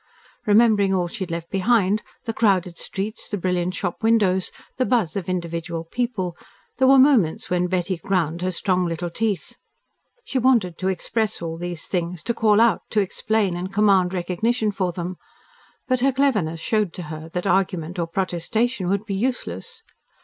Remembering 0.47 0.95
all 0.95 1.07
she 1.07 1.19
had 1.25 1.29
left 1.29 1.51
behind, 1.51 2.01
the 2.25 2.33
crowded 2.33 2.75
streets, 2.79 3.29
the 3.29 3.37
brilliant 3.37 3.75
shop 3.75 4.01
windows, 4.01 4.51
the 4.77 4.83
buzz 4.83 5.15
of 5.15 5.29
individual 5.29 5.83
people, 5.83 6.35
there 6.79 6.87
were 6.87 6.97
moments 6.97 7.51
when 7.51 7.67
Betty 7.67 7.97
ground 7.97 8.41
her 8.41 8.49
strong 8.51 8.87
little 8.87 9.11
teeth. 9.11 9.57
She 10.25 10.39
wanted 10.39 10.79
to 10.79 10.87
express 10.87 11.39
all 11.39 11.55
these 11.55 11.85
things, 11.85 12.23
to 12.23 12.33
call 12.33 12.59
out, 12.59 12.81
to 12.89 12.99
explain, 12.99 13.55
and 13.55 13.71
command 13.71 14.11
recognition 14.11 14.71
for 14.71 14.91
them. 14.91 15.17
But 15.87 15.99
her 15.99 16.11
cleverness 16.11 16.59
showed 16.59 16.93
to 16.93 17.03
her 17.03 17.29
that 17.33 17.45
argument 17.45 17.99
or 17.99 18.07
protestation 18.07 18.87
would 18.89 19.05
be 19.05 19.13
useless. 19.13 19.83